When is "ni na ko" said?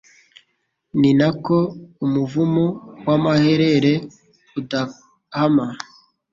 0.99-1.57